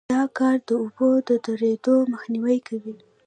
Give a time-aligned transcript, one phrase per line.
[0.13, 2.95] دا کار د اوبو د درېدو مخنیوی کوي